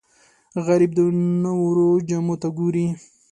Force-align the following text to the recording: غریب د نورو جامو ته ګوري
غریب 0.65 0.91
د 0.97 0.99
نورو 1.43 1.87
جامو 2.07 2.35
ته 2.41 2.47
ګوري 2.57 2.87